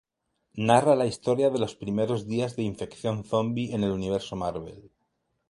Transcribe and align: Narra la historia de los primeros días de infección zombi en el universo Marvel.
Narra 0.69 0.95
la 0.95 1.05
historia 1.05 1.51
de 1.51 1.59
los 1.59 1.75
primeros 1.75 2.25
días 2.25 2.55
de 2.55 2.63
infección 2.63 3.23
zombi 3.23 3.71
en 3.71 3.83
el 3.83 3.91
universo 3.91 4.35
Marvel. 4.35 4.89